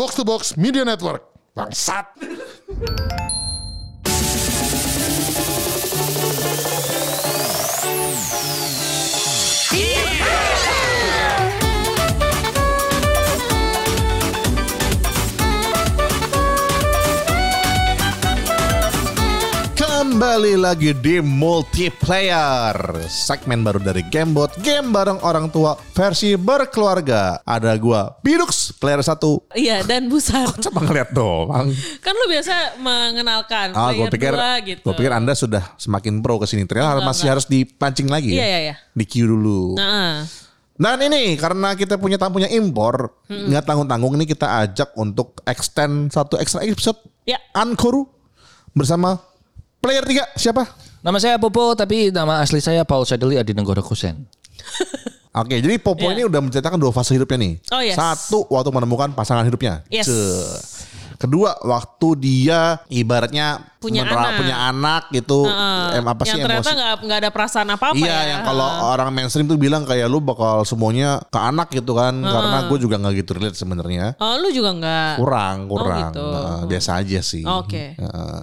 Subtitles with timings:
[0.00, 1.22] Box to Box Media Network.
[1.54, 2.06] Bangsat.
[20.20, 22.76] Kembali lagi di multiplayer
[23.08, 29.16] Segmen baru dari Gamebot Game bareng orang tua versi berkeluarga Ada gua Bidux player 1
[29.56, 30.44] Iya dan busar.
[30.60, 31.72] Coba ngeliat doang
[32.04, 34.84] Kan lu biasa mengenalkan Ah, player pikir, dua gitu.
[34.84, 36.68] gue pikir anda sudah semakin pro ke sini.
[36.68, 38.44] Ternyata Enggak, masih harus dipancing lagi Iya ya.
[38.44, 38.74] iya iya.
[38.92, 39.80] Di queue dulu.
[39.80, 40.28] Nah,
[40.76, 46.36] Dan ini karena kita punya tamunya impor, nggak tanggung-tanggung ini kita ajak untuk extend satu
[46.36, 48.04] extra episode ya Ankoru
[48.76, 49.29] bersama
[49.80, 50.62] player 3 siapa?
[51.00, 54.20] Nama saya Popo tapi nama asli saya Paul Sadeli Adi Nenggoro Kusen.
[55.32, 56.14] Oke, jadi Popo Iya.
[56.14, 57.54] ini udah menceritakan dua fase hidupnya nih.
[57.70, 57.94] Oh, yes.
[57.94, 59.86] Satu waktu menemukan pasangan hidupnya.
[59.86, 60.04] Yes.
[60.04, 60.20] Ce.
[61.16, 64.40] Kedua waktu dia ibaratnya Punya anak.
[64.40, 65.44] punya anak gitu.
[65.44, 66.00] Heeh.
[66.00, 68.20] em apa sih yang ternyata nggak nggak ada perasaan apa apa Iya, ya.
[68.26, 72.64] yang kalau orang mainstream tuh bilang kayak lu bakal semuanya ke anak gitu kan, karena
[72.66, 74.16] gue juga nggak gitu relate sebenarnya.
[74.16, 75.12] Oh lu juga nggak.
[75.20, 76.24] Kurang, kurang, gitu.
[76.24, 77.44] Nah, biasa aja sih.
[77.44, 78.00] Oke.
[78.00, 78.38] Heeh.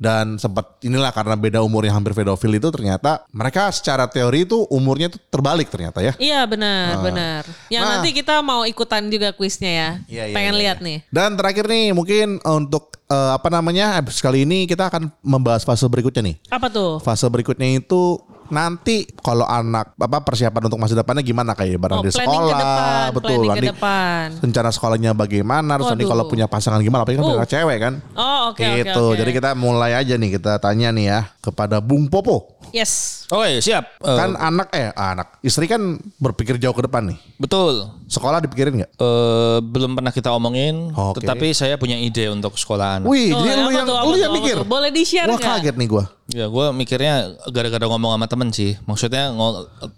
[0.00, 4.64] Dan sempat inilah karena beda umur yang hampir pedofil itu ternyata mereka secara teori itu
[4.72, 6.16] umurnya tuh terbalik ternyata ya.
[6.16, 7.42] Iya benar benar.
[7.68, 7.90] Yang Nah.
[8.00, 9.90] nanti kita mau ikutan juga kuisnya ya.
[10.08, 10.86] Iya, iya, Pengen iya, lihat iya.
[10.88, 10.98] nih.
[11.12, 15.84] Dan terakhir nih mungkin untuk eh, apa namanya episode kali ini kita akan membahas fase
[15.84, 16.36] berikutnya nih.
[16.48, 16.96] Apa tuh?
[17.04, 18.16] Fase berikutnya itu
[18.50, 22.54] nanti kalau anak apa persiapan untuk masa depannya gimana kayak barang Oh, di sekolah ke
[22.56, 24.26] depan, betul nanti depan.
[24.38, 27.32] rencana sekolahnya bagaimana terus nanti kalau punya pasangan gimana apalagi kan Uh.
[27.32, 29.16] punya cewek kan Oh oke oke gitu oke.
[29.16, 33.26] jadi kita mulai aja nih kita tanya nih ya kepada Bung Popo Yes.
[33.28, 33.98] Oke siap.
[33.98, 35.80] Eh, kan anak eh anak istri kan
[36.16, 37.90] berpikir jauh ke depan nih betul.
[38.06, 41.18] sekolah dipikirin nggak Eh, belum pernah kita omongin, Oke.
[41.18, 43.02] tetapi saya punya ide untuk sekolahan.
[43.02, 44.56] Wih Oh, jadi lu yang tuh, lu yang mikir?
[44.62, 45.50] Boleh di-share Wah nggak?
[45.58, 47.14] kaget nih gua Ya gue mikirnya
[47.50, 48.78] gara-gara ngomong sama temen sih.
[48.86, 49.34] Maksudnya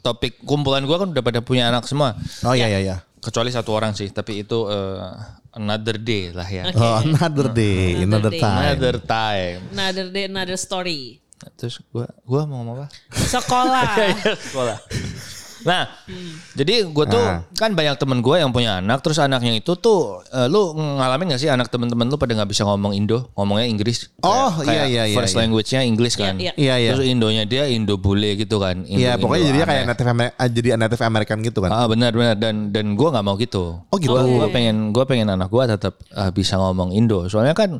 [0.00, 2.16] topik kumpulan gue kan udah pada punya anak semua.
[2.42, 4.98] oh iya iya iya Kecuali satu orang sih, tapi itu eh,
[5.54, 6.66] another day lah ya.
[6.74, 8.40] Oh, another day, another Another day.
[8.42, 8.58] time.
[8.58, 9.58] Another time.
[9.70, 11.22] Another day, another story.
[11.54, 12.86] Terus gue gua mau ngomong apa?
[13.14, 13.90] Sekolah.
[14.50, 14.78] sekolah.
[15.62, 15.86] Nah,
[16.52, 17.46] jadi gue tuh Nah.
[17.54, 21.40] kan banyak temen gue yang punya anak, terus anaknya itu tuh, eh, lu ngalamin gak
[21.40, 24.10] sih anak temen-temen lu pada nggak bisa ngomong Indo, ngomongnya Inggris?
[24.20, 25.40] Oh, Kayak- iya, kayak iya, iya, First iya.
[25.40, 26.34] language-nya Inggris kan.
[26.36, 26.74] Iya, iya.
[26.76, 28.82] Iya, Terus Indonya dia Indo bule gitu kan.
[28.82, 31.70] Indo, Iya pokoknya Indo jadinya kayak native Amer- ah, jadi native American gitu kan.
[31.70, 33.78] Ah benar-benar dan dan gue nggak mau gitu.
[33.82, 34.12] Oh, gitu.
[34.12, 37.24] Gue gua pengen gue pengen anak gue tetap ah, bisa ngomong Indo.
[37.26, 37.78] Soalnya kan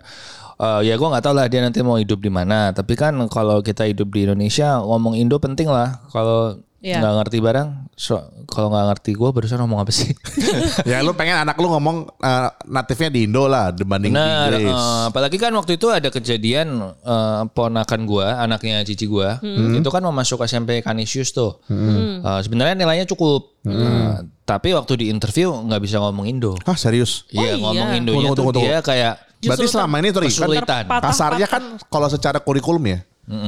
[0.54, 2.70] eh, ya gue nggak tahu lah dia nanti mau hidup di mana.
[2.70, 5.98] Tapi kan kalau kita hidup di Indonesia ngomong Indo penting lah.
[6.08, 6.98] Kalau Iya.
[6.98, 10.10] nggak ngerti barang, so, kalau nggak ngerti gue barusan ngomong apa sih?
[10.84, 14.50] ya lu pengen anak lu ngomong uh, native-nya di Indo lah dibanding di Benar.
[14.50, 14.74] Inggris.
[14.74, 19.78] eh, apalagi kan waktu itu ada kejadian eh, ponakan gue, anaknya cici gue, Hmm.
[19.78, 21.62] itu kan mau masuk SMP Canisius tuh.
[21.64, 23.78] Eh, sebenarnya nilainya cukup, Hmm.
[23.78, 26.58] Eh, tapi waktu di interview nggak bisa ngomong Indo.
[26.60, 27.30] Hah serius?
[27.30, 27.62] Iya iya.
[27.62, 28.66] ngomong Indonya Tunggu, tunggu, tuh tunggu.
[28.66, 30.84] dia kayak Berarti selama ini tuh Ri, kan kesulitan.
[30.98, 33.02] kasarnya kan kalau secara kurikulum ya,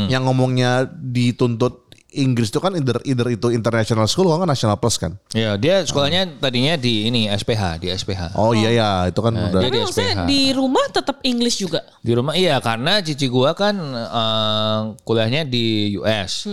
[0.06, 1.83] yang ngomongnya dituntut
[2.14, 5.18] Inggris itu kan either, either itu international school nggak national plus kan.
[5.34, 8.38] Ya dia sekolahnya tadinya di ini SPH di SPH.
[8.38, 9.60] Oh iya ya itu kan udah.
[9.60, 10.26] dia Tapi di maksudnya SPH.
[10.30, 11.80] di rumah tetap English juga.
[12.00, 16.46] Di rumah iya karena cici gua kan eh, kuliahnya di US.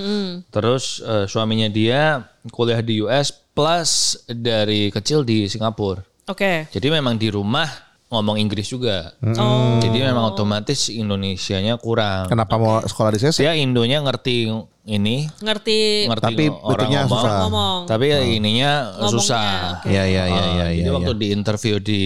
[0.49, 6.01] Terus eh, suaminya dia kuliah di US plus dari kecil di Singapura.
[6.25, 6.71] Oke.
[6.71, 7.67] Jadi memang di rumah
[8.11, 9.15] ngomong Inggris juga.
[9.23, 9.79] Oh.
[9.79, 12.27] Jadi memang otomatis Indonesianya kurang.
[12.27, 13.31] Kenapa mau sekolah di sini?
[13.39, 14.51] Dia Indonya ngerti
[14.81, 17.07] ini, Ngerti ngerti Tapi orang ngomong.
[17.07, 17.35] susah.
[17.47, 17.79] ngomong.
[17.87, 19.47] Tapi ya ininya Ngomongnya, susah.
[19.79, 19.87] oke.
[19.87, 20.65] Iya iya iya Ah, iya.
[20.75, 21.21] jadi iya, waktu iya.
[21.21, 21.99] di interview di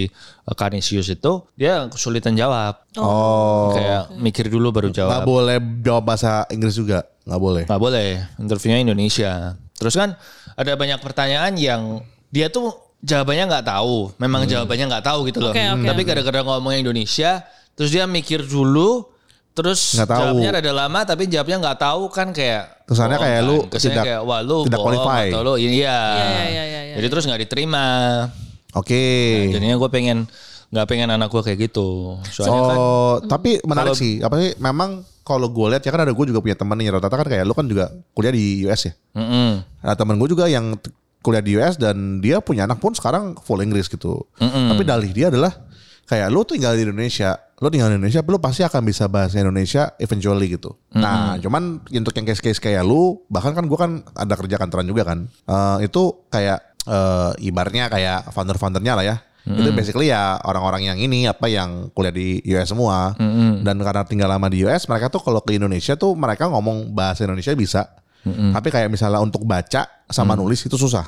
[0.45, 2.85] uh, Canisius itu dia kesulitan jawab.
[2.99, 3.73] Oh.
[3.73, 5.25] Kayak mikir dulu baru jawab.
[5.25, 7.63] boleh jawab bahasa Inggris juga, nggak boleh.
[7.65, 8.09] Nggak boleh.
[8.37, 9.31] Interviewnya Indonesia.
[9.73, 10.13] Terus kan
[10.53, 11.81] ada banyak pertanyaan yang
[12.29, 14.13] dia tuh jawabannya nggak tahu.
[14.15, 15.51] Memang jawabannya nggak tahu gitu loh.
[15.51, 15.85] Oke, oke.
[15.85, 17.31] Tapi gara-gara ngomongnya Indonesia,
[17.73, 19.11] terus dia mikir dulu.
[19.51, 20.19] Terus Nggak tahu.
[20.35, 23.47] jawabnya rada lama tapi jawabnya nggak tahu kan kayak Kesannya kayak kan.
[23.47, 25.23] lu Kesannya tidak- kayak wah lu tidak bohong qualify.
[25.25, 25.71] atau lu iya.
[25.71, 27.85] Iya, iya, iya, iya, Jadi terus nggak diterima.
[28.73, 29.03] Oke.
[29.49, 30.27] Jadinya gue pengen
[30.67, 32.19] nggak pengen anak gue kayak gitu.
[32.27, 34.19] Soalnya kan Oh, tapi menarik kalau- sih.
[34.19, 34.59] Apa sih?
[34.59, 34.89] Memang
[35.23, 37.55] kalau gue lihat ya kan ada gue juga punya temen nih rata-rata kan kayak lu
[37.55, 38.93] kan juga kuliah di US ya.
[39.15, 39.63] Mm-mm.
[39.79, 40.75] Ada temen gue juga yang
[41.25, 44.21] kuliah di US dan dia punya anak pun sekarang full Inggris gitu.
[44.69, 45.49] Tapi dalih dia adalah
[46.05, 49.89] kayak lu tinggal di Indonesia, lu tinggal di Indonesia, lu pasti akan bisa bahasa Indonesia
[49.97, 50.77] eventually gitu.
[50.93, 55.01] Nah, cuman untuk yang case-case kayak lu, bahkan kan gue kan ada kerja kantoran juga
[55.01, 59.17] kan, Eh, itu kayak eh, ibarnya kayak founder-foundernya lah ya.
[59.45, 63.13] Itu basically ya orang-orang yang ini apa yang kuliah di US semua.
[63.61, 67.25] Dan karena tinggal lama di US, mereka tuh kalau ke Indonesia tuh mereka ngomong bahasa
[67.25, 67.81] Indonesia bisa.
[68.25, 71.05] Tapi kayak misalnya untuk baca sama nulis itu susah.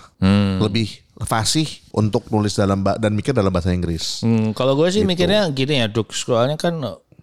[0.62, 1.66] Lebih fasih
[1.98, 4.22] untuk nulis dalam dan mikir dalam bahasa Inggris.
[4.22, 6.14] Hmm, kalau gue sih mikirnya gini ya, Duk.
[6.14, 6.78] Soalnya kan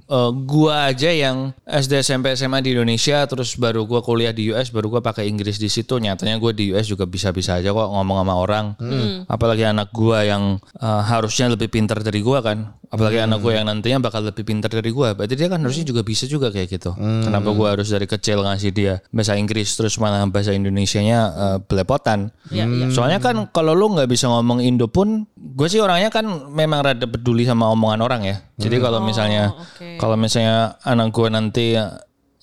[0.06, 4.68] eh, gua aja yang SD, SMP, SMA di Indonesia, terus baru gua kuliah di US,
[4.68, 5.96] baru gua pakai Inggris di situ.
[5.96, 8.66] Nyatanya gue di US juga bisa-bisa aja kok ngomong sama orang.
[9.26, 12.76] Apalagi anak gua yang eh, harusnya lebih pintar dari gua kan.
[12.94, 15.18] Apalagi anak gue yang nantinya bakal lebih pintar dari gua.
[15.18, 16.94] Berarti dia kan harusnya juga bisa juga kayak gitu.
[16.94, 22.30] Kenapa gua harus dari kecil ngasih dia bahasa Inggris terus malah bahasa Indonesianya eh, belepotan.
[22.54, 22.86] Iya, iya.
[22.94, 26.22] Soalnya kan kalau lu nggak bisa ngomong Indo pun, gue sih orangnya kan
[26.54, 28.36] memang rada peduli sama omongan orang ya.
[28.54, 29.98] Jadi kalau misalnya oke.
[30.04, 31.66] Kalau misalnya anak gue nanti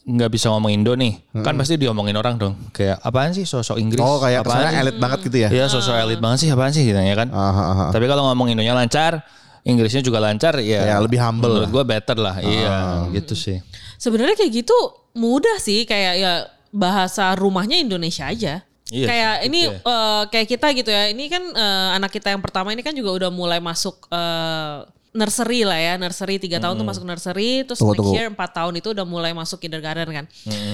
[0.02, 1.14] nggak bisa ngomong Indo nih,
[1.46, 2.58] kan pasti diomongin orang dong.
[2.74, 4.02] Kayak apaan sih sosok Inggris?
[4.02, 5.50] Oh kayak apaan elit banget gitu ya.
[5.54, 7.30] Iya sosok elit banget sih apaan sih gitu ya kan.
[7.30, 7.90] Ah, ah, ah.
[7.94, 9.22] Tapi kalau ngomong Indonya lancar,
[9.62, 10.90] Inggrisnya juga lancar ya.
[10.90, 12.42] Ya, lebih humble Menurut gue better lah.
[12.42, 13.62] Iya, gitu sih.
[14.02, 14.74] Sebenarnya kayak gitu
[15.14, 16.34] mudah sih kayak ya
[16.74, 18.66] bahasa rumahnya Indonesia aja.
[18.92, 21.04] Iya kayak sih, ini gitu eh, kayak kita gitu ya.
[21.14, 24.78] Ini kan eh, anak kita yang pertama ini kan juga udah mulai masuk eh,
[25.12, 28.16] nursery lah ya, nursery tiga tahun tuh masuk nursery, terus Tunggu, next tunggu.
[28.16, 30.26] year empat tahun itu udah mulai masuk kindergarten kan.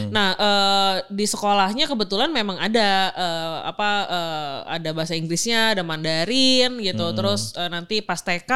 [0.07, 6.77] Nah eh, di sekolahnya kebetulan memang ada eh, apa eh, ada bahasa Inggrisnya, ada Mandarin
[6.77, 8.49] gitu, terus eh, nanti pas TK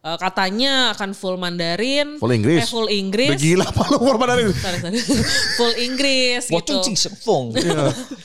[0.00, 2.64] eh, katanya akan full Mandarin, Full Inggris?
[2.64, 3.96] eh, full Udah Inggris, gila apa lu
[4.64, 4.96] Sorry, sorry.
[5.60, 6.56] full Inggris gitu.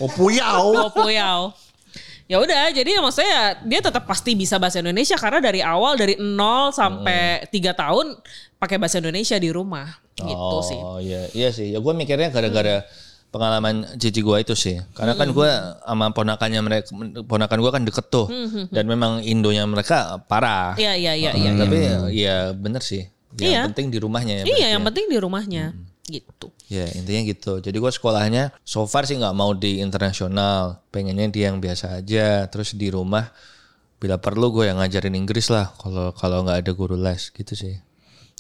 [2.23, 6.15] Ya udah, jadi ya maksudnya dia tetap pasti bisa bahasa Indonesia karena dari awal dari
[6.15, 8.15] 0 sampai 3 tahun
[8.57, 10.79] pakai bahasa Indonesia di rumah gitu sih.
[10.79, 11.75] Oh iya, iya sih.
[11.75, 12.87] Ya gue mikirnya gara-gara
[13.27, 14.79] pengalaman cici gue itu sih.
[14.95, 15.49] Karena kan gue
[15.83, 16.87] sama ponakannya mereka,
[17.27, 18.31] ponakan gue kan deket tuh.
[18.71, 20.79] Dan memang Indonya mereka parah.
[20.79, 21.51] Iya, iya, iya, iya.
[21.59, 21.77] Tapi
[22.15, 23.03] ya bener sih.
[23.35, 23.61] Yang Iya.
[23.73, 24.43] penting di rumahnya ya.
[24.43, 24.87] Iya, berarti yang ya.
[24.87, 25.65] penting di rumahnya
[26.03, 26.47] gitu.
[26.73, 27.61] Ya intinya gitu.
[27.61, 30.81] Jadi gue sekolahnya so far sih nggak mau di internasional.
[30.89, 32.49] Pengennya di yang biasa aja.
[32.49, 33.29] Terus di rumah
[34.01, 35.69] bila perlu gue yang ngajarin Inggris lah.
[35.77, 37.77] Kalau kalau nggak ada guru les gitu sih.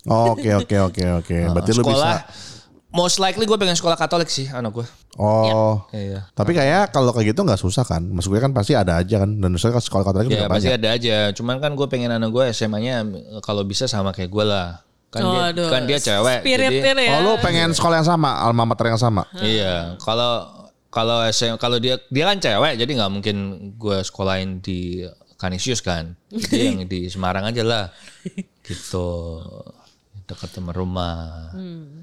[0.09, 1.37] Oke oke oke oke.
[1.53, 2.25] Berarti lu bisa.
[2.93, 4.87] most likely gue pengen sekolah Katolik sih anak gue.
[5.17, 5.85] Oh.
[5.93, 6.25] Iya.
[6.33, 8.01] Tapi kayak kalau kayak gitu nggak susah kan?
[8.01, 9.29] Maksud gue kan pasti ada aja kan.
[9.29, 10.79] Dan misalnya sekolah katolik Ya juga pasti banyak.
[10.81, 11.17] ada aja.
[11.37, 13.05] Cuman kan gue pengen anak gue SMA-nya
[13.45, 14.81] kalau bisa sama kayak gue lah.
[15.13, 16.41] Kan dia, Waduh, kan dia cewek.
[16.41, 17.11] Spirit jadi, ya.
[17.13, 19.29] Oh lu pengen sekolah yang sama, alma mater yang sama.
[19.37, 19.93] Iya.
[20.01, 20.49] Kalau
[20.89, 23.37] kalau SM, kalau dia dia kan cewek jadi nggak mungkin
[23.77, 25.05] gue sekolahin di
[25.37, 26.17] Kanisius kan.
[26.33, 27.85] Jadi yang di Semarang aja lah.
[28.65, 29.09] Gitu.
[30.23, 31.51] Dekat sama rumah.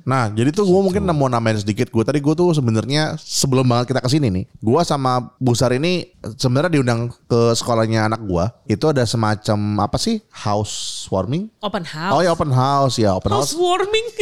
[0.05, 1.89] Nah, jadi tuh gue mungkin mau nambahin sedikit.
[1.89, 6.05] Gue tadi gue tuh sebenarnya sebelum banget kita ke sini nih, gue sama Busar ini
[6.37, 8.45] sebenarnya diundang ke sekolahnya anak gue.
[8.77, 11.49] Itu ada semacam apa sih housewarming?
[11.65, 12.13] Open house.
[12.13, 13.57] Oh ya open house ya open house.
[13.57, 14.07] Housewarming.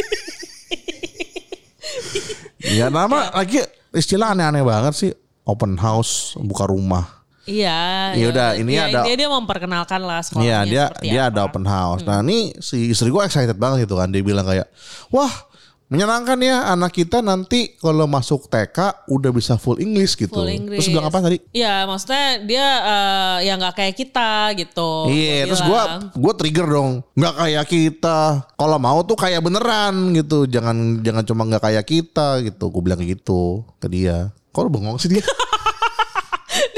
[2.59, 3.63] Ya nama lagi
[3.95, 5.11] istilah aneh-aneh banget sih.
[5.47, 7.18] Open house buka rumah.
[7.49, 7.79] Iya.
[8.13, 11.29] Ya udah, ini ya, ada- Dia, dia memperkenalkan lah sekolahnya Iya dia dia apa.
[11.29, 12.01] ada open house.
[12.03, 14.07] Nah ini si istri gue excited banget gitu kan.
[14.07, 14.69] Dia bilang kayak,
[15.09, 15.49] wah
[15.89, 18.77] menyenangkan ya anak kita nanti kalau masuk TK
[19.09, 20.37] udah bisa full English gitu.
[20.37, 20.77] Full Inggris.
[20.77, 21.41] Terus bilang apa tadi?
[21.49, 25.09] Iya, maksudnya dia eh, ya nggak kayak kita gitu.
[25.09, 25.81] Iya, terus gue
[26.13, 28.19] gue trigger dong, nggak kayak kita.
[28.53, 32.69] Kalau mau tuh kayak beneran gitu, jangan jangan cuma nggak kayak kita gitu.
[32.69, 34.29] Gue bilang gitu ke dia.
[34.49, 35.25] Kok lu bengong sih dia?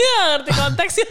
[0.01, 1.09] dia ngerti konteksnya.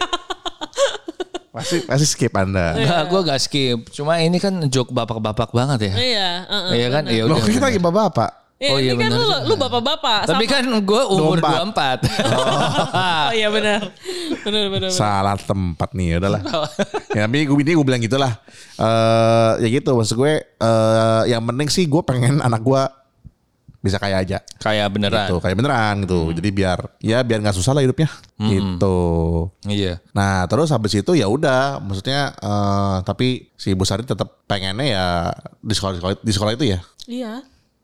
[1.51, 2.75] pasti pasti skip anda.
[2.75, 3.79] Enggak, gue gak skip.
[3.91, 5.93] Cuma ini kan joke bapak-bapak banget ya.
[5.95, 6.71] iya, heeh.
[6.75, 7.03] Iya kan?
[7.07, 7.47] Iya Lo udah.
[7.47, 8.31] kita lagi bapak-bapak.
[8.61, 10.21] Iya, Oh iya, ini kan lu, lu bapak-bapak.
[10.29, 12.05] Tapi sama- kan gue umur 24.
[12.05, 12.05] 24.
[13.01, 13.81] oh iya benar.
[14.45, 14.89] Benar benar.
[14.89, 14.91] benar.
[14.93, 16.41] Salah tempat nih, ya udahlah.
[17.09, 18.37] ya tapi gue ini gue bilang gitulah.
[18.77, 22.81] Eh ya gitu maksud gue eh yang penting sih gue pengen anak gue
[23.81, 24.37] bisa kaya aja.
[24.61, 25.25] Kayak beneran.
[25.25, 26.19] Gitu, kayak beneran gitu.
[26.37, 28.07] Jadi biar ya biar nggak susah lah hidupnya.
[28.37, 28.97] Gitu.
[29.65, 29.97] Iya.
[30.13, 35.05] Nah terus habis itu ya udah, maksudnya eh tapi si Bu Sari tetap pengennya ya
[35.59, 36.79] di sekolah di sekolah, di sekolah itu ya.
[37.09, 37.33] Iya.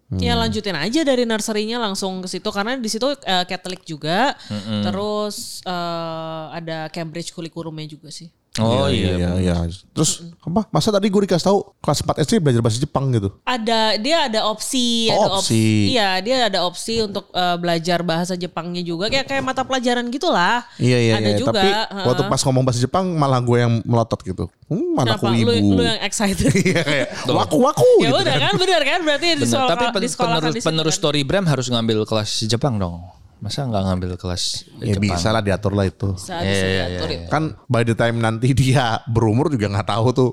[0.07, 4.39] Ya lanjutin aja dari nursery-nya langsung ke situ karena di situ eh, Catholic juga.
[4.85, 8.31] Terus eh, ada Cambridge kurikulumnya juga sih.
[8.57, 9.13] Oh iya.
[9.15, 9.55] iya, iya.
[9.93, 10.65] Terus apa?
[10.69, 13.29] Masa tadi gue dikasih tahu kelas 4 SD belajar bahasa Jepang gitu?
[13.43, 15.93] Ada dia ada opsi, Oh, ada op- opsi.
[15.93, 20.65] Iya, dia ada opsi untuk eh, belajar bahasa Jepangnya juga kayak kayak mata pelajaran gitulah.
[20.77, 21.37] Iya iya Ada iya.
[21.37, 21.51] juga.
[21.53, 22.05] Tapi heeh.
[22.05, 24.45] waktu pas ngomong bahasa Jepang malah gue yang melotot gitu.
[24.67, 25.31] Hmm, Kenapa?
[25.31, 25.77] Lu, ibu.
[25.77, 26.49] lu yang excited.
[26.67, 28.43] Iya kayak waku waku ya gitu udah kan.
[28.49, 30.99] kan benar kan berarti di sekolah Tapi di sekolah penerus, situ penerus kan.
[30.99, 33.05] Story Bram harus ngambil kelas Jepang dong.
[33.37, 35.13] Masa nggak ngambil kelas Ya Jepang?
[35.13, 36.09] bisa lah diatur lah itu.
[36.17, 37.27] Bisa, Iya, bisa iya, diatur itu.
[37.29, 40.31] Kan by the time nanti dia berumur juga nggak tahu tuh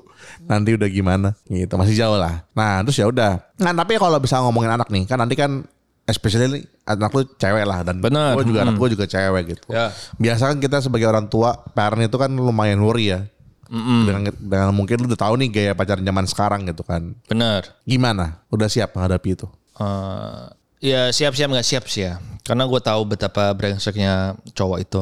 [0.49, 2.49] nanti udah gimana gitu masih jauh lah.
[2.57, 3.41] Nah terus ya udah.
[3.61, 5.63] Nah tapi kalau bisa ngomongin anak nih kan nanti kan
[6.05, 8.65] especially nih, anak lu cewek lah dan Bener, gue juga mm.
[8.69, 9.67] anak gue juga cewek gitu.
[9.73, 9.89] Ya.
[10.21, 13.25] Biasa kan kita sebagai orang tua parent itu kan lumayan worry ya.
[13.65, 17.17] Dengan, dengan mungkin lu udah tahu nih gaya pacaran zaman sekarang gitu kan.
[17.25, 17.73] Bener.
[17.81, 18.45] Gimana?
[18.53, 19.49] Udah siap menghadapi itu?
[19.81, 20.45] Eh,
[20.83, 22.19] ya siap-siap nggak siap sih ya.
[22.45, 25.01] Karena gue tahu betapa brengseknya cowok itu,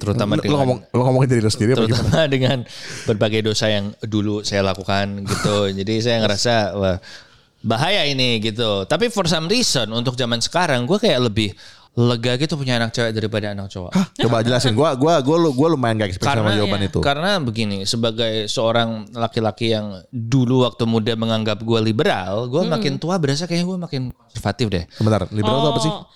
[0.00, 2.64] terutama dengan ngomong lu ngomongin diri lu sendiri terutama dengan
[3.04, 5.68] berbagai dosa yang dulu saya lakukan gitu.
[5.84, 6.96] Jadi saya ngerasa wah
[7.60, 8.88] bahaya ini gitu.
[8.88, 11.52] Tapi for some reason untuk zaman sekarang gue kayak lebih
[11.98, 13.90] lega gitu punya anak cewek daripada anak cowok.
[13.90, 14.70] Hah, coba jelasin.
[14.70, 16.88] Gua gua gua lu- gua lumayan gak expect sama Karena- jawaban iya.
[16.94, 16.98] itu.
[17.02, 23.18] Karena begini, sebagai seorang laki-laki yang dulu waktu muda menganggap gue liberal, gue makin tua
[23.18, 24.84] berasa kayaknya gue makin konservatif deh.
[24.94, 25.90] Sebentar, liberal itu apa sih?
[25.92, 26.06] Oh,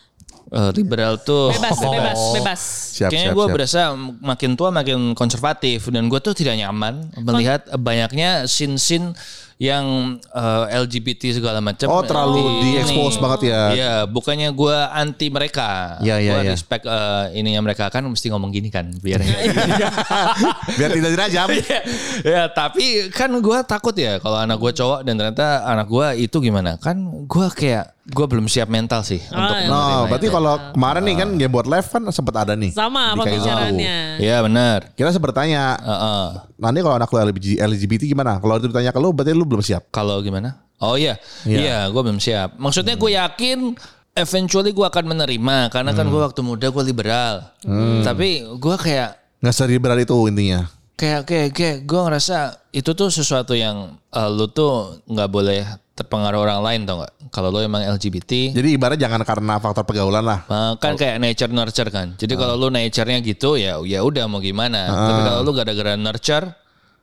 [0.52, 2.60] Eh, liberal tuh Bebas, bebas, bebas.
[2.92, 3.80] Siap, Kayaknya gue berasa
[4.20, 9.16] makin tua makin konservatif dan gue tuh tidak nyaman melihat banyaknya sin-sin
[9.56, 9.84] yang
[10.22, 11.88] eh, LGBT segala macam.
[11.88, 13.22] Oh, terlalu di- di-expose ini.
[13.22, 13.60] banget ya.
[13.72, 15.98] Iya, bukannya gue anti mereka.
[16.00, 16.52] Iya, iya, Gue iya.
[16.52, 19.20] respect eh, ininya mereka kan mesti ngomong gini kan biar
[20.78, 21.48] Biar tidak dirajam.
[22.32, 26.36] ya tapi kan gue takut ya kalau anak gue cowok dan ternyata anak gue itu
[26.38, 29.66] gimana kan gue kayak gue belum siap mental sih untuk iya.
[29.66, 30.34] Nah, menerima berarti itu.
[30.34, 32.70] kalau kemarin nih kan game buat live kan sempat ada nih.
[32.70, 33.22] Sama Kaizo.
[33.22, 33.96] pembicaraannya.
[34.18, 36.24] Iya benar Kita sempat tanya, Heeh.
[36.56, 37.18] nanti kalau anak lu
[37.56, 38.36] LGBT, gimana?
[38.36, 39.86] Kalau itu ditanya ke lu, berarti lu belum siap.
[39.88, 40.58] Kalau gimana?
[40.78, 41.56] Oh iya, Iya.
[41.56, 42.58] iya, gue belum siap.
[42.58, 43.78] Maksudnya gue yakin
[44.12, 47.54] eventually gue akan menerima karena kan gue waktu muda gue liberal.
[48.02, 50.66] Tapi gue kayak Nggak seriberal itu intinya.
[50.92, 52.38] kayak kayak kayak gue ngerasa
[52.70, 57.12] itu tuh sesuatu yang eh, lu tuh nggak boleh terpengaruh orang lain tau nggak?
[57.28, 60.40] Kalau lu emang LGBT, Jadi ibarat jangan karena faktor pergaulan lah.
[60.42, 62.12] eh, kan kayak nature nurture kan.
[62.14, 64.88] Jadi kalau lu nature-nya gitu ya ya udah mau gimana.
[64.88, 66.46] Tapi kalau lu gara-gara nurture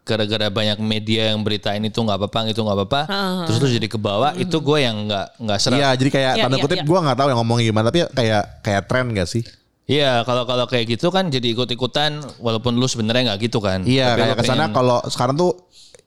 [0.01, 3.01] gara-gara banyak media yang beritain itu nggak apa-apa itu nggak apa-apa
[3.45, 6.41] terus lu jadi ke bawah itu gue yang nggak nggak serap Iya, jadi kayak Iya,
[6.41, 6.85] tanda iya, kutip iya.
[6.87, 9.43] gua nggak tahu yang ngomongnya gimana, tapi kayak kayak tren gak sih?
[9.85, 13.85] Iya, kalau kalau kayak gitu kan jadi ikut-ikutan walaupun lu sebenarnya nggak gitu kan.
[13.85, 15.51] Iya, Tapi kayak ke sana pengen- kalau sekarang tuh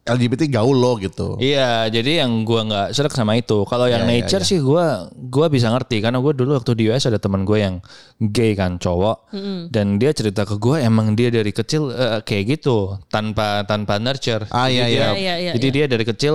[0.03, 1.39] LGBT gaul lo gitu.
[1.39, 3.63] Iya, jadi yang gua nggak serak sama itu.
[3.65, 4.51] Kalau yang Iya, iya, nature iya.
[4.51, 7.79] sih gua gua bisa ngerti karena gua dulu waktu di US ada teman gue yang
[8.21, 9.31] gay kan cowok
[9.71, 14.51] dan dia cerita ke gua emang dia dari kecil eh, kayak gitu tanpa tanpa nurture.
[14.51, 15.11] Ah, Jadi iya, dia- iya.
[15.15, 16.35] Iya, iya, Jadi dia dari kecil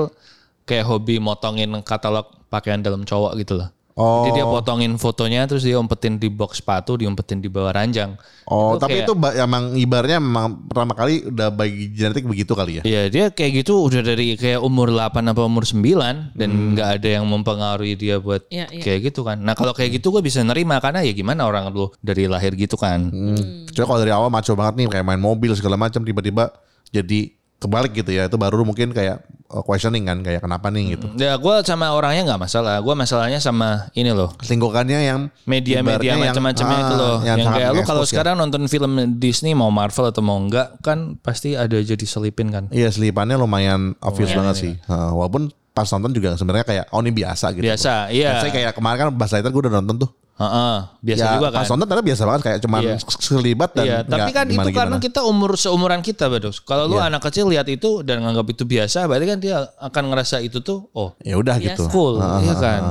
[0.63, 3.67] kayak hobi motongin katalog pakaian dalam cowok gitu loh.
[3.97, 4.23] Oh.
[4.23, 8.13] Jadi dia potongin fotonya terus dia umpetin di box sepatu, diumpetin di bawah ranjang.
[8.45, 12.53] Oh, Itu tapi kayak- itu ba- emang ibarnya memang pertama kali udah bagi genetik begitu
[12.53, 12.83] kali ya.
[12.85, 17.09] Iya dia kayak gitu udah dari kayak umur 8 apa umur 9 dan nggak ada
[17.11, 18.79] yang mempengaruhi dia buat Iya, iya.
[18.79, 19.37] kayak gitu kan.
[19.37, 22.77] Nah kalau kayak gitu gue bisa nerima karena ya gimana orang lu dari lahir gitu
[22.77, 23.09] kan.
[23.09, 23.65] Hmm.
[23.65, 26.53] Kecuali kalau dari awal maco banget nih kayak main mobil segala macam tiba-tiba
[26.87, 28.29] jadi kebalik gitu ya.
[28.29, 31.07] Itu baru mungkin kayak uh, questioning kan kayak kenapa nih gitu.
[31.17, 32.79] Ya gue sama orangnya nggak masalah.
[32.81, 34.33] Gue masalahnya sama ini loh.
[34.41, 37.17] Selingkuhannya yang Media-media yang- macam-macamnya itu ah, loh.
[37.25, 38.09] Yang, sangat kayak lu kalau ya.
[38.09, 42.63] sekarang nonton film Disney mau Marvel atau mau enggak kan pasti ada aja diselipin kan.
[42.69, 44.73] Iya selipannya lumayan obvious Iya, banget sih.
[44.77, 47.61] Heeh, walaupun pas nonton juga sebenarnya kayak oh ini biasa gitu.
[47.61, 48.41] Biasa, iya.
[48.41, 50.11] Saya kayak kemarin kan Buzz Lightyear gue udah nonton tuh.
[50.37, 51.65] Heeh, biasa ya, juga kan.
[51.65, 52.95] Pas nonton ternyata biasa banget kayak cuman Iya.
[53.17, 56.61] selibat dan Iya, tapi kan itu karena kita umur seumuran kita, Bados.
[56.61, 57.09] Kalau lu Iya.
[57.09, 60.93] anak kecil lihat itu dan nganggap itu biasa, berarti kan dia akan ngerasa itu tuh,
[60.93, 61.89] oh, ya udah gitu.
[61.89, 62.81] cool, Ah, iya kan.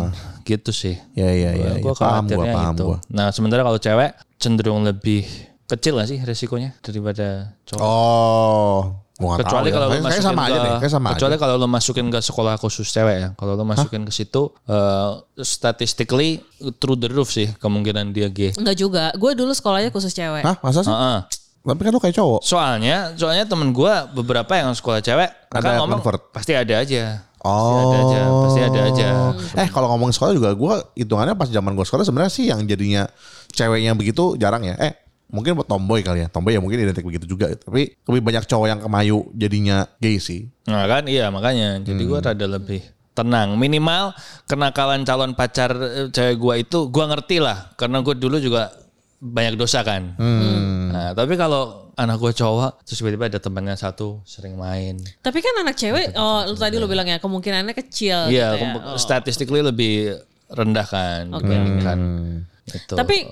[0.43, 0.99] Gitu sih.
[1.15, 1.71] Ya ya ya.
[1.79, 1.99] Gue ya.
[1.99, 2.85] Paham gua, paham gitu.
[2.91, 2.99] gua.
[3.11, 4.11] Nah, sementara kalau cewek
[4.43, 5.23] cenderung lebih
[5.67, 7.83] kecil gak sih resikonya daripada cowok?
[7.83, 9.73] Oh, gua kecuali tahu ya.
[9.73, 11.41] kalau lu Kayak- kayak masukin sama ke, aja deh, kayak sama kecuali aja.
[11.41, 13.29] kalau lu masukin ke sekolah khusus cewek ya.
[13.33, 16.31] Kalau lu masukin ke situ, eh, statistically
[16.77, 18.53] through the roof sih kemungkinan dia gay.
[18.53, 19.05] Enggak juga.
[19.15, 20.43] Gue dulu sekolahnya khusus cewek.
[20.43, 20.89] Hah, masa sih?
[20.89, 21.19] Heeh.
[21.63, 22.41] Tapi kan lu kayak cowok.
[22.41, 26.23] Soalnya, soalnya temen gue beberapa yang sekolah cewek, Ada akan ngomong convert.
[26.31, 27.27] pasti ada aja.
[27.43, 27.59] Oh.
[27.67, 29.09] Pasti ada aja, pasti ada aja.
[29.57, 33.07] Eh kalau ngomong sekolah juga gue hitungannya pas zaman gue sekolah sebenarnya sih yang jadinya
[33.51, 34.75] ceweknya begitu jarang ya.
[34.77, 34.95] Eh
[35.27, 36.29] mungkin buat tomboy kali ya.
[36.29, 37.51] Tomboy ya mungkin identik begitu juga.
[37.51, 40.47] Tapi lebih banyak cowok yang kemayu jadinya gay sih.
[40.65, 42.27] Nah kan iya makanya, jadi gue Hmm.
[42.27, 42.81] rada lebih
[43.13, 43.55] tenang.
[43.55, 44.13] Minimal
[44.45, 48.71] kenakalan calon pacar eh, cewek gue itu gue ngerti lah, karena gue dulu juga
[49.17, 50.15] banyak dosa kan.
[50.15, 50.93] Hmm.
[50.93, 55.01] Nah tapi kalau anak gue cowok, terus tiba-tiba ada temannya satu sering main.
[55.19, 58.61] Tapi kan anak cewek, oh lu tadi lu bilang ya kemungkinannya kecil Iya, gitu ya.
[58.61, 62.37] kom- statistically lebih rendah kan Oke, dibandingkan Hmm.
[62.69, 62.95] itu.
[62.95, 63.25] Tapi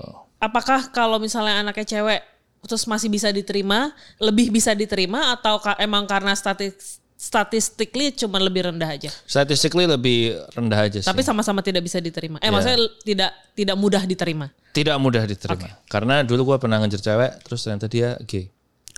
[0.45, 2.21] apakah kalau misalnya anaknya cewek
[2.65, 8.69] terus masih bisa diterima, lebih bisa diterima atau ka- emang karena statis statistically cuma lebih
[8.69, 9.11] rendah aja.
[9.25, 11.07] Statistically lebih rendah aja sih.
[11.07, 12.37] Tapi sama-sama tidak bisa diterima.
[12.41, 14.47] Eh maksudnya tidak tidak mudah diterima.
[14.75, 15.71] tidak mudah diterima.
[15.87, 18.51] Karena dulu gua pernah ngejar cewek terus ternyata dia gay.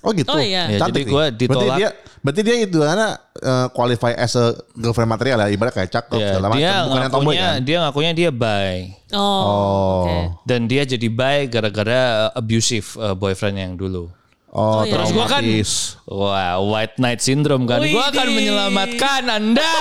[0.08, 0.32] Oh gitu.
[0.32, 0.72] Oh, iya.
[0.72, 1.36] Ya, Cantik jadi gua nih.
[1.36, 1.60] ditolak.
[1.60, 1.90] Berarti dia,
[2.24, 6.28] berarti dia itu karena eh, qualify as a girlfriend material ya, ibarat kayak cakep Ya,
[6.32, 6.62] segala macam.
[6.64, 7.60] dia Bukan yang tomboy kan.
[7.60, 8.72] dia ngakunya dia bi.
[9.12, 9.20] Oh.
[9.20, 10.00] Oh.
[10.00, 10.16] Oke.
[10.48, 12.00] Dan dia jadi bi gara-gara
[12.32, 14.08] uh, abusive uh, boyfriend yang dulu.
[14.48, 14.96] Oh, iya.
[14.96, 15.44] Terus gua kan.
[16.08, 17.84] Wah, white knight syndrome kan.
[17.84, 19.76] Gua akan menyelamatkan Anda.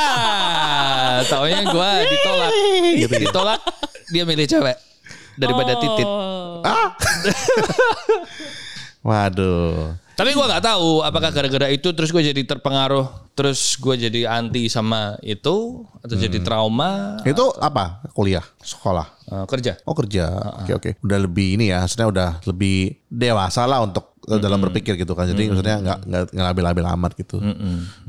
[1.30, 2.52] Taunya gua ditolak.
[2.98, 3.60] Gitu, ditolak
[4.06, 4.74] dia milih cewek
[5.34, 6.02] daripada titit.
[6.02, 6.58] Oh.
[9.02, 9.94] Waduh.
[10.16, 13.04] Tapi gua nggak tahu apakah gara-gara itu terus gue jadi terpengaruh,
[13.36, 18.00] terus gue jadi anti sama itu atau jadi trauma Itu apa?
[18.16, 19.04] Kuliah, sekolah.
[19.28, 19.76] uh, kerja.
[19.84, 20.32] Oh kerja.
[20.64, 20.90] Oke oke.
[21.04, 25.28] Udah lebih ini ya, maksudnya udah lebih dewasa lah untuk eh, dalam berpikir gitu kan.
[25.28, 27.36] Jadi maksudnya nggak nggak nggak labil-labil amat gitu.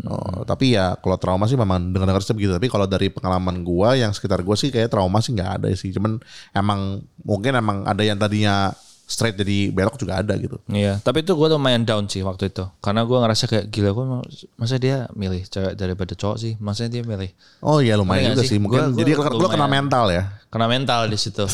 [0.07, 2.55] Oh, tapi ya kalau trauma sih memang dengar-dengar sih begitu.
[2.55, 5.91] Tapi kalau dari pengalaman gua yang sekitar gua sih kayak trauma sih nggak ada sih.
[5.91, 6.23] Cuman
[6.55, 8.71] emang mungkin emang ada yang tadinya
[9.07, 10.59] straight jadi belok juga ada gitu.
[10.67, 12.67] Iya, tapi itu gue lumayan down sih waktu itu.
[12.77, 14.05] Karena gue ngerasa kayak gila gue
[14.53, 16.53] masa dia milih cewek daripada cowok sih.
[16.59, 18.59] Maksudnya dia milih Oh iya lumayan juga sih.
[18.59, 20.23] Mungkin Gua- gua jadi lu lu kena mental ya.
[20.47, 21.47] kena mental di situ.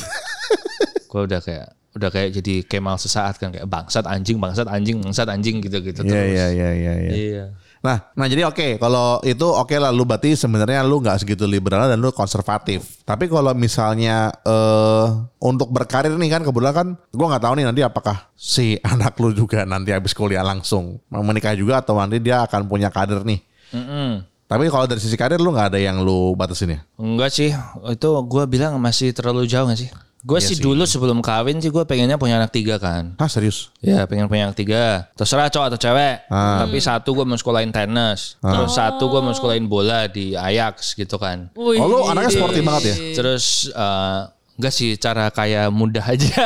[1.10, 5.30] gue udah kayak udah kayak jadi Kemal sesaat kan kayak bangsat anjing, bangsat anjing, bangsat
[5.30, 6.26] anjing gitu-gitu Iya terus.
[6.28, 6.94] iya iya iya.
[6.98, 7.12] iya.
[7.14, 7.46] Iya.
[7.84, 11.92] Nah, nah jadi oke kalau itu oke lah lu berarti sebenarnya lu nggak segitu liberal
[11.92, 13.04] dan lu konservatif.
[13.04, 15.08] Tapi kalau misalnya eh
[15.44, 19.36] untuk berkarir nih kan kebetulan kan gua nggak tahu nih nanti apakah si anak lu
[19.36, 23.44] juga nanti habis kuliah langsung mau menikah juga atau nanti dia akan punya kader nih.
[23.76, 24.32] Mm-mm.
[24.48, 26.80] Tapi kalau dari sisi karir lu nggak ada yang lu batasin ya?
[26.96, 27.52] Enggak sih,
[27.90, 29.90] itu gue bilang masih terlalu jauh gak sih?
[30.24, 33.12] Gue Iya sih, dulu sebelum kawin sih gue pengennya punya anak tiga kan.
[33.20, 33.76] Hah serius?
[33.84, 35.12] Ya pengen punya anak tiga.
[35.20, 36.16] Terserah cowok atau cewek.
[36.32, 36.64] Ah.
[36.64, 38.40] Tapi satu gue mau sekolahin tenis.
[38.40, 41.52] Terus satu gue mau sekolahin bola di Ajax gitu kan.
[41.60, 41.76] Wih.
[41.76, 42.96] Oh lu anaknya sporty banget ya?
[43.20, 44.20] Terus eh,
[44.54, 46.46] enggak sih cara kayak mudah aja.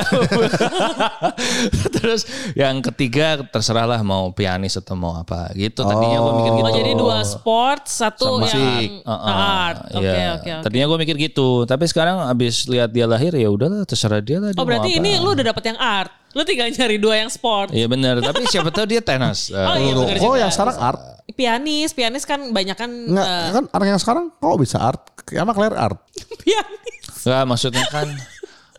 [1.99, 2.23] Terus
[2.55, 5.83] yang ketiga terserah lah mau pianis atau mau apa gitu.
[5.83, 6.67] Tadinya gue mikir gitu.
[6.67, 8.89] Oh jadi dua sport, satu Sama yang musik.
[9.03, 9.79] Uh-uh, art.
[9.91, 10.39] Oke iya.
[10.39, 10.63] oke oke.
[10.63, 14.55] Tadinya gue mikir gitu, tapi sekarang abis lihat dia lahir ya udahlah terserah dia lah.
[14.55, 14.99] dia Oh mau berarti apa.
[15.03, 16.11] ini lu udah dapet yang art.
[16.35, 17.73] Lu tinggal nyari dua yang sport.
[17.73, 19.51] Iya benar, tapi siapa tahu dia tenis.
[19.51, 20.99] Eh, Oh iya bener oh yang sekarang art?
[21.35, 25.01] Pianis, pianis kan banyak kan Nggak, eh, kan anak yang sekarang kok bisa art?
[25.35, 25.97] Emang Claire art?
[26.43, 26.86] pianis.
[27.27, 28.07] Enggak, maksudnya kan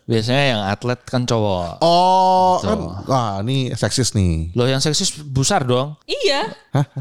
[0.09, 1.85] biasanya yang atlet kan cowok.
[1.85, 4.49] Oh, kan, wah ini seksis nih.
[4.57, 5.93] Loh yang seksis besar dong.
[6.09, 6.49] Iya.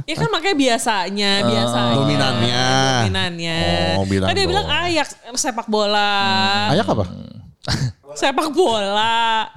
[0.05, 1.97] Ya kan makanya biasanya, biasanya.
[1.97, 2.65] Dominannya.
[3.09, 3.61] Dominannya.
[3.97, 4.53] Oh, bilang kan dia dong.
[4.53, 6.13] bilang ayak sepak bola.
[6.69, 7.05] Ayak apa?
[8.21, 9.49] Sepak bola.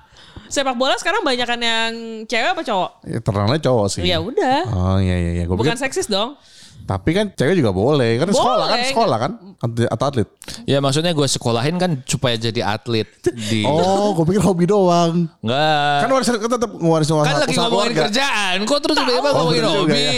[0.51, 1.91] Sepak bola sekarang banyakan yang
[2.27, 2.91] cewek apa cowok?
[3.07, 4.01] Ya, terkenalnya cowok sih.
[4.03, 4.59] Ya udah.
[4.67, 5.43] Oh iya iya iya.
[5.43, 6.35] Gua Bukan pikir- seksis dong.
[6.83, 8.15] Tapi kan cewek juga boleh.
[8.15, 8.89] Kan sekolah kan Boleh.
[8.89, 10.27] sekolah kan Atlet- atau atlet.
[10.63, 13.61] Ya maksudnya gue sekolahin kan supaya jadi atlet di.
[13.69, 15.29] Oh, gue pikir hobi doang.
[15.39, 15.97] Enggak.
[16.01, 18.01] Kan warisan tetap usaha, Kan lagi usaha ngomongin keluarga.
[18.07, 19.93] kerjaan, kok terus tiba-tiba Oh, ngomongin hobi?
[19.93, 20.11] ya.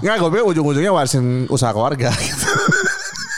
[0.00, 2.10] Nggak, gue pikir ujung-ujungnya warisin usaha keluarga.
[2.12, 2.46] gitu.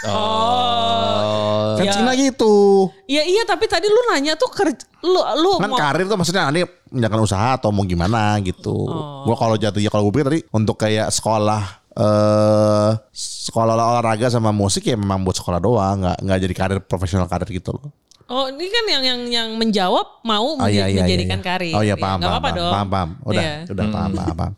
[0.02, 1.92] Oh, kan Ya.
[1.92, 2.88] Cina gitu.
[3.06, 6.46] Iya iya tapi tadi lu nanya tuh kerja lu lu Kan mau karir tuh maksudnya
[6.46, 8.86] nanti menjalankan usaha atau mau gimana gitu.
[9.22, 14.84] Gua kalau jatuhnya kalau gue pikir tadi untuk kayak sekolah eh sekolah olahraga sama musik
[14.84, 17.92] ya memang buat sekolah doang, nggak nggak jadi karir profesional karir gitu loh.
[18.32, 21.44] Oh ini kan yang yang yang menjawab mau Oh iya iya menjadikan iya.
[21.44, 21.74] karir.
[21.76, 22.72] Oh iya Ya, paham nggak paham, apa-apa paham, dong.
[22.72, 23.10] paham paham.
[23.28, 23.54] Udah Iya.
[23.68, 24.52] udah paham paham paham.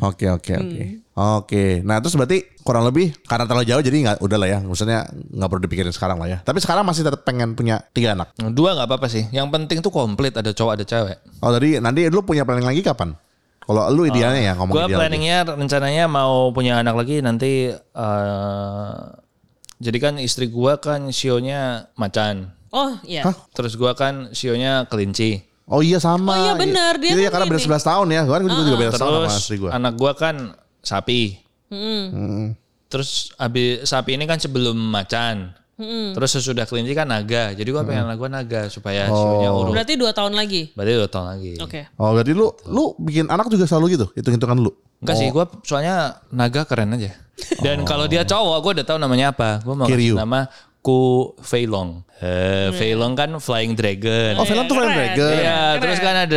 [0.00, 0.84] Oke oke oke.
[1.20, 1.64] Oke.
[1.84, 4.58] Nah terus berarti kurang lebih karena terlalu jauh jadi nggak udah lah ya.
[4.64, 6.38] Maksudnya nggak perlu dipikirin sekarang lah ya.
[6.40, 8.32] Tapi sekarang masih tetap pengen punya tiga anak.
[8.56, 9.28] dua nggak apa-apa sih.
[9.28, 11.20] Yang penting tuh komplit ada cowok ada cewek.
[11.44, 13.12] Oh tadi nanti lu punya planning lagi kapan?
[13.70, 14.98] Kalau lu idealnya ya ngomong Gue ideal.
[14.98, 17.70] planningnya rencananya mau punya anak lagi nanti.
[17.70, 18.98] eh
[19.80, 22.50] jadi kan istri gue kan sionya macan.
[22.74, 23.24] Oh iya.
[23.24, 23.32] Hah?
[23.54, 25.40] Terus gue kan sionya kelinci.
[25.70, 26.34] Oh iya sama.
[26.34, 27.70] Oh iya benar, dia Iya kan karena beda ini.
[27.78, 28.20] 11 tahun ya.
[28.26, 29.70] Gue kan juga beda setahun sama Terus istri gue.
[29.70, 30.36] anak gue kan
[30.82, 31.20] sapi.
[31.70, 32.58] Mm-mm.
[32.90, 35.54] Terus habis sapi ini kan sebelum macan.
[36.14, 37.56] Terus sesudah kelinci kan naga.
[37.56, 39.72] Jadi gue pengen anak gue naga supaya sionya urut.
[39.72, 40.70] Berarti dua tahun lagi.
[40.76, 41.52] Berarti dua tahun lagi.
[41.58, 41.80] Oke.
[41.96, 44.06] Oh berarti lu lu bikin anak juga selalu gitu?
[44.14, 44.70] Hitung-hitungan lu?
[45.00, 47.16] Enggak sih, gue soalnya naga keren aja.
[47.64, 49.64] Dan kalau dia cowok, gue udah tahu namanya apa.
[49.64, 50.12] Gue mau Kiryu.
[50.12, 50.40] kasih nama
[50.80, 52.00] Ku Fei Long.
[52.20, 54.36] Eh, Fei Long kan Flying Dragon.
[54.36, 54.92] Oh, film tuh Flying.
[54.92, 55.32] Dragon.
[55.40, 56.36] Iya, terus kan ada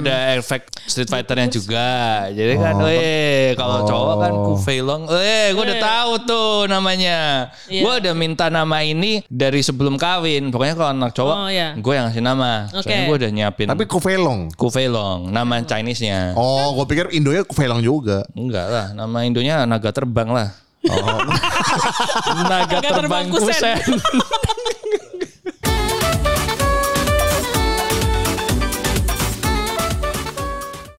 [0.00, 1.88] ada efek Street Fighternya juga.
[2.28, 7.48] Jadi kan, eh kalau cowok kan Ku Fei Long, eh gue udah tahu tuh namanya.
[7.68, 7.80] Iya.
[7.84, 10.48] Gue udah minta nama ini dari sebelum kawin.
[10.48, 11.72] Pokoknya kalau anak cowok, Oh, iya.
[11.76, 12.68] gue yang ngasih nama.
[12.72, 12.88] Oke.
[12.88, 14.40] Soalnya gue udah nyiapin Tapi Kufelong.
[14.56, 16.32] Ku Fei Long, nama Chinese-nya.
[16.36, 18.24] Oh, gue pikir Indonya Kufelong juga.
[18.32, 20.67] Enggak lah, nama Indonya naga terbang lah.
[20.88, 21.20] Oh,
[22.48, 23.76] Naga terbang kusen.
[23.84, 24.00] kusen.